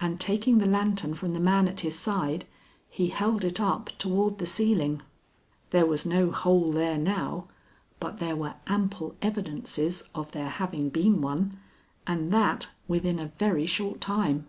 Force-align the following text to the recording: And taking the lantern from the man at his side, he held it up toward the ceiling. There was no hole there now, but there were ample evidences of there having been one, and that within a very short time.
And 0.00 0.18
taking 0.18 0.58
the 0.58 0.66
lantern 0.66 1.14
from 1.14 1.32
the 1.32 1.38
man 1.38 1.68
at 1.68 1.78
his 1.82 1.96
side, 1.96 2.46
he 2.90 3.10
held 3.10 3.44
it 3.44 3.60
up 3.60 3.90
toward 3.96 4.38
the 4.38 4.44
ceiling. 4.44 5.02
There 5.70 5.86
was 5.86 6.04
no 6.04 6.32
hole 6.32 6.72
there 6.72 6.98
now, 6.98 7.46
but 8.00 8.18
there 8.18 8.34
were 8.34 8.56
ample 8.66 9.14
evidences 9.22 10.02
of 10.16 10.32
there 10.32 10.48
having 10.48 10.88
been 10.88 11.20
one, 11.20 11.60
and 12.08 12.32
that 12.32 12.70
within 12.88 13.20
a 13.20 13.26
very 13.38 13.66
short 13.66 14.00
time. 14.00 14.48